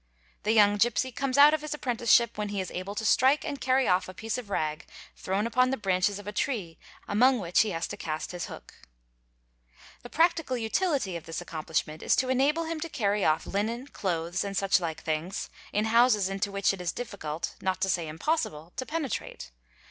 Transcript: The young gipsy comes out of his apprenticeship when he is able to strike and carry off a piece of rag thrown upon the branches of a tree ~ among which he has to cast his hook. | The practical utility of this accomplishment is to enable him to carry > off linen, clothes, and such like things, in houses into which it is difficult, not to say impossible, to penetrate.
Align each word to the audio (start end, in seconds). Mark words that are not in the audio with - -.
The 0.41 0.51
young 0.51 0.77
gipsy 0.77 1.11
comes 1.11 1.37
out 1.37 1.53
of 1.53 1.61
his 1.61 1.75
apprenticeship 1.75 2.35
when 2.35 2.49
he 2.49 2.59
is 2.59 2.71
able 2.71 2.95
to 2.95 3.05
strike 3.05 3.45
and 3.45 3.61
carry 3.61 3.87
off 3.87 4.09
a 4.09 4.15
piece 4.15 4.35
of 4.39 4.49
rag 4.49 4.87
thrown 5.15 5.45
upon 5.45 5.69
the 5.69 5.77
branches 5.77 6.17
of 6.17 6.25
a 6.25 6.31
tree 6.31 6.79
~ 6.91 7.07
among 7.07 7.37
which 7.37 7.59
he 7.59 7.69
has 7.69 7.85
to 7.89 7.97
cast 7.97 8.31
his 8.31 8.47
hook. 8.47 8.73
| 9.37 10.01
The 10.01 10.09
practical 10.09 10.57
utility 10.57 11.15
of 11.15 11.27
this 11.27 11.39
accomplishment 11.39 12.01
is 12.01 12.15
to 12.15 12.29
enable 12.29 12.63
him 12.63 12.79
to 12.79 12.89
carry 12.89 13.23
> 13.25 13.25
off 13.25 13.45
linen, 13.45 13.85
clothes, 13.85 14.43
and 14.43 14.57
such 14.57 14.79
like 14.79 15.03
things, 15.03 15.51
in 15.71 15.85
houses 15.85 16.29
into 16.29 16.51
which 16.51 16.73
it 16.73 16.81
is 16.81 16.91
difficult, 16.91 17.53
not 17.61 17.79
to 17.81 17.87
say 17.87 18.07
impossible, 18.07 18.73
to 18.77 18.87
penetrate. 18.87 19.51